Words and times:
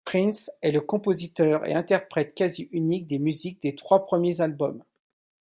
Prince 0.03 0.49
est 0.63 0.71
le 0.71 0.81
compositeur 0.81 1.63
et 1.67 1.75
interprète 1.75 2.33
quasi 2.33 2.67
unique 2.71 3.05
des 3.05 3.19
musiques 3.19 3.61
des 3.61 3.75
trois 3.75 4.03
premiers 4.03 4.41
albums. 4.41 4.83